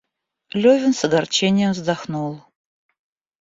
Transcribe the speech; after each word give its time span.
Левин 0.53 0.95
с 0.95 1.05
огорчением 1.05 1.73
вздохнул. 1.73 2.41